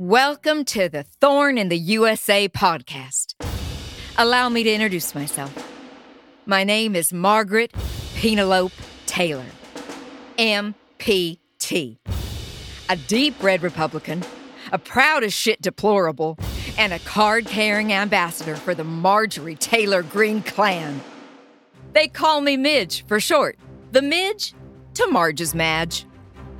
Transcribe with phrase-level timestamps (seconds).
[0.00, 3.34] Welcome to the Thorn in the USA podcast.
[4.16, 5.52] Allow me to introduce myself.
[6.46, 7.74] My name is Margaret
[8.14, 8.72] Penelope
[9.06, 9.44] Taylor,
[10.38, 11.98] MPT.
[12.88, 14.22] A deep red Republican,
[14.70, 16.38] a proud as shit deplorable,
[16.78, 21.00] and a card carrying ambassador for the Marjorie Taylor Greene clan.
[21.92, 23.58] They call me Midge for short.
[23.90, 24.54] The Midge
[24.94, 26.06] to Marge's Madge.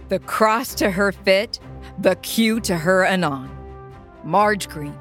[0.08, 1.60] The cross to her fit,
[1.98, 3.50] the Q to her anon.
[4.24, 4.98] Marge Greene,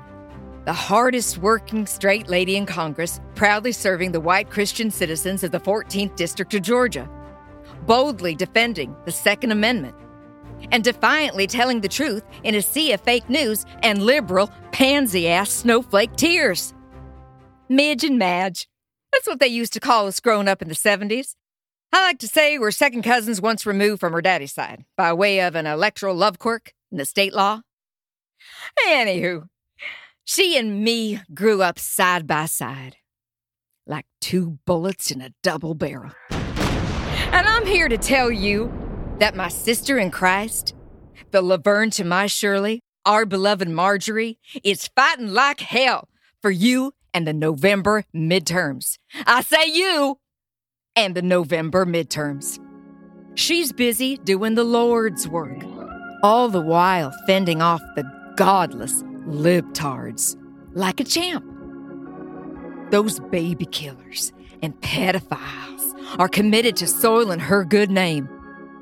[0.65, 5.59] the hardest working straight lady in Congress, proudly serving the white Christian citizens of the
[5.59, 7.09] 14th District of Georgia,
[7.85, 9.95] boldly defending the Second Amendment,
[10.71, 15.49] and defiantly telling the truth in a sea of fake news and liberal, pansy ass
[15.49, 16.73] snowflake tears.
[17.69, 18.67] Midge and Madge.
[19.13, 21.36] That's what they used to call us growing up in the 70s.
[21.93, 25.41] I like to say we're second cousins once removed from her daddy's side, by way
[25.41, 27.61] of an electoral love quirk in the state law.
[28.87, 29.47] Anywho,
[30.25, 32.97] she and me grew up side by side,
[33.85, 36.11] like two bullets in a double barrel.
[36.29, 38.71] And I'm here to tell you
[39.19, 40.75] that my sister in Christ,
[41.31, 46.09] the Laverne to my Shirley, our beloved Marjorie, is fighting like hell
[46.41, 48.97] for you and the November midterms.
[49.25, 50.19] I say you
[50.97, 52.59] and the November midterms.
[53.35, 55.63] She's busy doing the Lord's work,
[56.23, 58.03] all the while fending off the
[58.35, 60.35] godless libtards
[60.73, 61.45] like a champ.
[62.89, 68.27] Those baby killers and pedophiles are committed to soiling her good name,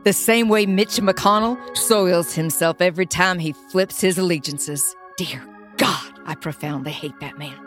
[0.06, 4.96] the same way Mitch McConnell soils himself every time he flips his allegiances.
[5.18, 7.60] Dear God, I profoundly hate that man.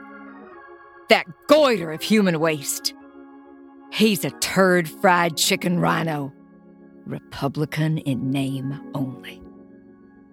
[1.10, 2.94] That goiter of human waste.
[3.90, 6.32] He's a turd fried chicken RINO.
[7.06, 9.42] Republican in name only.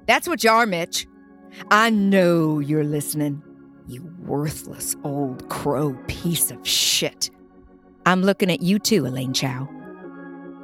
[0.07, 1.07] That's what you are, Mitch.
[1.71, 3.41] I know you're listening,
[3.88, 7.29] you worthless old crow piece of shit.
[8.05, 9.69] I'm looking at you too, Elaine Chao.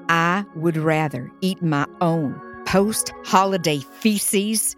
[0.09, 4.75] I would rather eat my own post holiday feces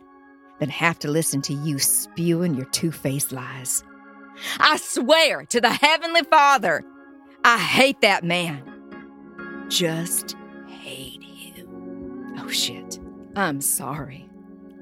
[0.59, 3.83] than have to listen to you spewing your two faced lies.
[4.59, 6.83] I swear to the Heavenly Father,
[7.45, 8.63] I hate that man.
[9.69, 10.35] Just
[10.67, 12.35] hate him.
[12.37, 12.99] Oh shit.
[13.35, 14.29] I'm sorry.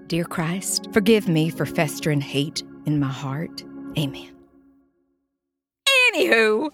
[0.08, 3.64] Dear Christ, forgive me for festering hate in my heart.
[3.98, 4.36] Amen.
[6.14, 6.70] Anywho,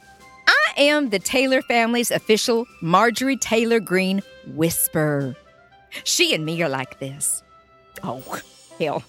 [0.47, 4.23] I am the Taylor family's official Marjorie Taylor Greene
[4.55, 5.35] whisper.
[6.03, 7.43] She and me are like this.
[8.03, 8.23] Oh,
[8.79, 9.03] hell,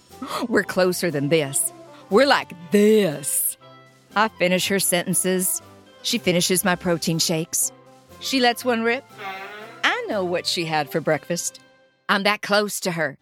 [0.49, 1.73] we're closer than this.
[2.11, 3.57] We're like this.
[4.15, 5.61] I finish her sentences.
[6.09, 7.71] She finishes my protein shakes.
[8.21, 9.05] She lets one rip.
[9.85, 11.61] I know what she had for breakfast.
[12.09, 13.19] I'm that close to her.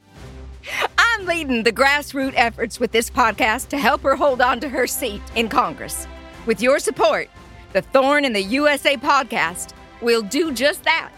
[0.97, 4.87] I'm leading the grassroots efforts with this podcast to help her hold on to her
[4.87, 6.07] seat in Congress.
[6.47, 7.29] With your support,
[7.73, 11.11] the Thorn in the USA podcast will do just that.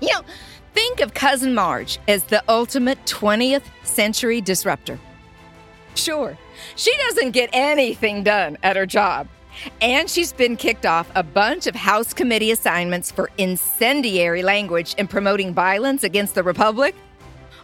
[0.00, 0.22] You know,
[0.74, 4.96] think of Cousin Marge as the ultimate 20th century disruptor.
[5.96, 6.38] Sure,
[6.76, 9.26] she doesn't get anything done at her job.
[9.80, 15.08] And she's been kicked off a bunch of House committee assignments for incendiary language and
[15.08, 16.94] promoting violence against the Republic.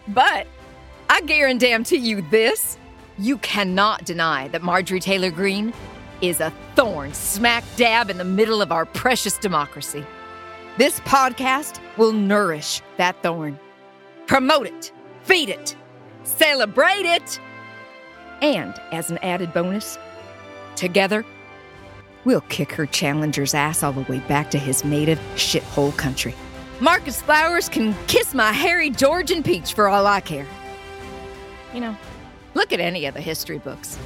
[0.09, 0.47] But
[1.09, 2.79] I guarantee you this
[3.19, 5.73] you cannot deny that Marjorie Taylor Greene
[6.21, 10.05] is a thorn smack dab in the middle of our precious democracy.
[10.79, 13.59] This podcast will nourish that thorn,
[14.27, 14.93] promote it,
[15.23, 15.75] feed it,
[16.25, 17.41] celebrate it,
[18.43, 19.99] and as an added bonus,
[20.75, 21.25] together,
[22.27, 26.35] we'll kick her challenger's ass all the way back to his native shithole country.
[26.81, 30.47] Marcus Flowers can kiss my hairy Georgian peach for all I care.
[31.73, 31.97] You know,
[32.53, 33.97] look at any of the history books.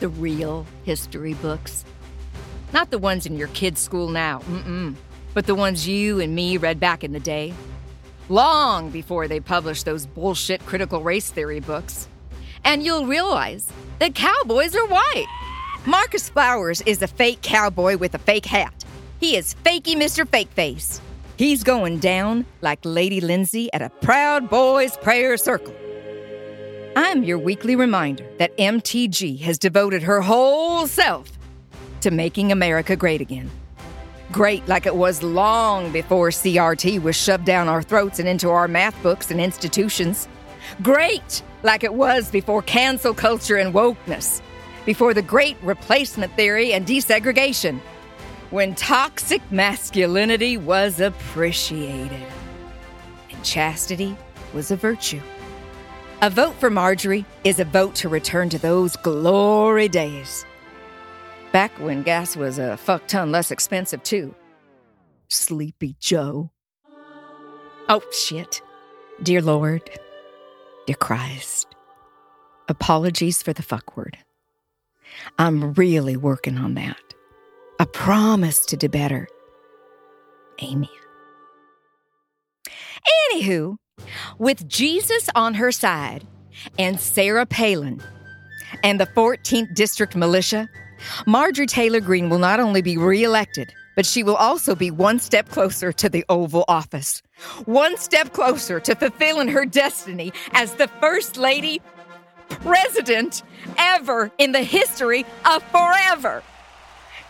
[0.00, 1.84] The real history books.
[2.72, 4.94] Not the ones in your kid's school now, mm-mm,
[5.34, 7.52] but the ones you and me read back in the day.
[8.30, 12.08] Long before they published those bullshit critical race theory books.
[12.64, 13.68] And you'll realize
[13.98, 15.49] that cowboys are white.
[15.86, 18.84] Marcus Flowers is a fake cowboy with a fake hat.
[19.18, 20.28] He is fakey Mr.
[20.28, 21.00] Fake Face.
[21.38, 25.74] He's going down like Lady Lindsay at a Proud Boys Prayer Circle.
[26.96, 31.30] I'm your weekly reminder that MTG has devoted her whole self
[32.02, 33.50] to making America great again.
[34.32, 38.68] Great like it was long before CRT was shoved down our throats and into our
[38.68, 40.28] math books and institutions.
[40.82, 44.42] Great like it was before cancel culture and wokeness,
[44.84, 47.80] before the great replacement theory and desegregation,
[48.50, 52.26] when toxic masculinity was appreciated
[53.30, 54.16] and chastity
[54.52, 55.20] was a virtue.
[56.22, 60.44] A vote for Marjorie is a vote to return to those glory days.
[61.52, 64.34] Back when gas was a fuck ton less expensive, too.
[65.28, 66.50] Sleepy Joe.
[67.88, 68.60] Oh, shit.
[69.22, 69.88] Dear Lord,
[70.86, 71.74] dear Christ,
[72.68, 74.18] apologies for the fuck word.
[75.38, 77.00] I'm really working on that.
[77.78, 79.26] I promise to do better.
[80.62, 80.88] Amen.
[83.32, 83.76] Anywho,
[84.38, 86.26] with Jesus on her side
[86.78, 88.02] and Sarah Palin
[88.82, 90.68] and the 14th District Militia,
[91.26, 95.48] Marjorie Taylor Greene will not only be reelected, but she will also be one step
[95.48, 97.22] closer to the Oval Office,
[97.64, 101.80] one step closer to fulfilling her destiny as the First Lady
[102.50, 103.42] President
[103.78, 106.42] ever in the history of forever.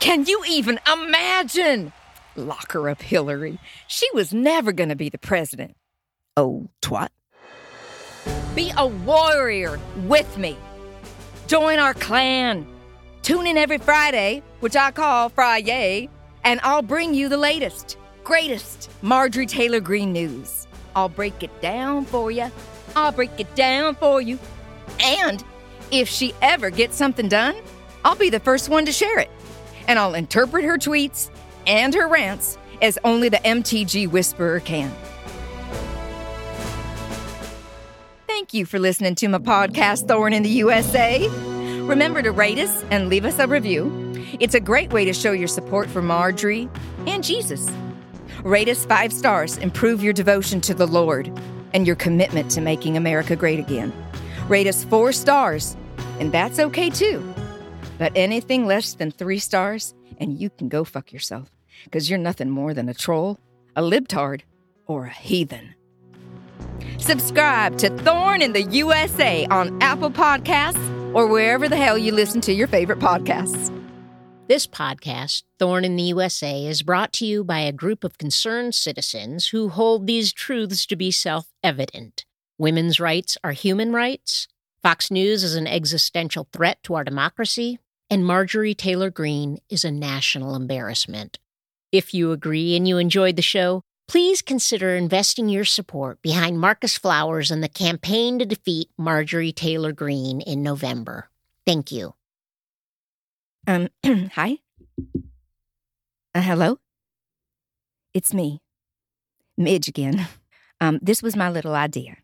[0.00, 1.92] Can you even imagine?
[2.36, 3.58] Lock her up, Hillary.
[3.86, 5.76] She was never going to be the president.
[6.36, 7.08] Oh, twat.
[8.54, 10.56] Be a warrior with me.
[11.46, 12.66] Join our clan.
[13.22, 16.08] Tune in every Friday, which I call Friday,
[16.44, 20.66] and I'll bring you the latest, greatest Marjorie Taylor Greene news.
[20.96, 22.50] I'll break it down for you.
[22.96, 24.38] I'll break it down for you.
[25.00, 25.42] And
[25.90, 27.56] if she ever gets something done,
[28.04, 29.30] I'll be the first one to share it.
[29.88, 31.30] And I'll interpret her tweets
[31.66, 34.92] and her rants as only the MTG Whisperer can.
[38.26, 41.28] Thank you for listening to my podcast, Thorn in the USA.
[41.82, 44.10] Remember to rate us and leave us a review.
[44.38, 46.68] It's a great way to show your support for Marjorie
[47.06, 47.70] and Jesus.
[48.42, 51.30] Rate us five stars and prove your devotion to the Lord
[51.74, 53.92] and your commitment to making America great again.
[54.50, 55.76] Rate us four stars,
[56.18, 57.22] and that's okay too.
[57.98, 61.52] But anything less than three stars, and you can go fuck yourself,
[61.84, 63.38] because you're nothing more than a troll,
[63.76, 64.40] a libtard,
[64.88, 65.76] or a heathen.
[66.98, 72.40] Subscribe to Thorn in the USA on Apple Podcasts or wherever the hell you listen
[72.40, 73.70] to your favorite podcasts.
[74.48, 78.74] This podcast, Thorn in the USA, is brought to you by a group of concerned
[78.74, 82.24] citizens who hold these truths to be self evident.
[82.60, 84.46] Women's rights are human rights,
[84.82, 87.78] Fox News is an existential threat to our democracy,
[88.10, 91.38] and Marjorie Taylor Greene is a national embarrassment.
[91.90, 96.98] If you agree and you enjoyed the show, please consider investing your support behind Marcus
[96.98, 101.30] Flowers and the campaign to defeat Marjorie Taylor Greene in November.
[101.66, 102.12] Thank you.
[103.66, 104.58] Um, hi?
[106.34, 106.78] Uh, hello?
[108.12, 108.60] It's me,
[109.56, 110.28] Midge again.
[110.78, 112.18] Um, this was my little idea.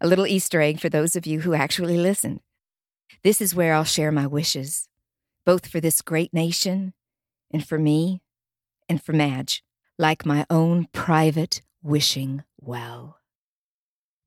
[0.00, 2.40] A little Easter egg for those of you who actually listened.
[3.24, 4.88] This is where I'll share my wishes,
[5.44, 6.94] both for this great nation
[7.50, 8.22] and for me
[8.88, 9.64] and for Madge
[9.98, 13.18] like my own private wishing well.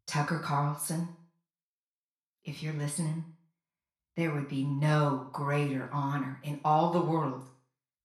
[0.08, 1.08] Tucker Carlson,
[2.44, 3.24] if you're listening,
[4.18, 7.46] there would be no greater honor in all the world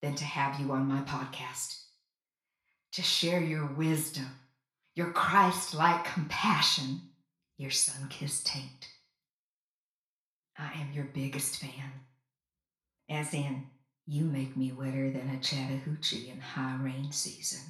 [0.03, 1.83] than to have you on my podcast.
[2.93, 4.29] To share your wisdom,
[4.95, 7.01] your Christ like compassion,
[7.56, 8.88] your sun kissed taint.
[10.58, 11.93] I am your biggest fan.
[13.08, 13.67] As in,
[14.06, 17.61] you make me wetter than a Chattahoochee in high rain season.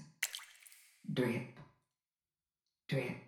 [1.12, 1.58] Drip,
[2.88, 3.25] drip,